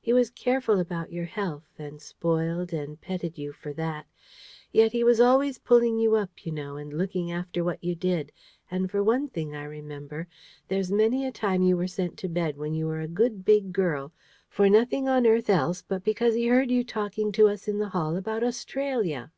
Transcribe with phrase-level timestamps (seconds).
[0.00, 4.06] He was careful about your health, and spoiled and petted you for that;
[4.72, 8.32] yet he was always pulling you up, you know, and looking after what you did:
[8.72, 10.26] and for one thing, I remember,
[10.66, 13.72] there's many a time you were sent to bed when you were a good big
[13.72, 14.12] girl
[14.48, 17.90] for nothing on earth else but because he heard you talking to us in the
[17.90, 19.30] hall about Australia."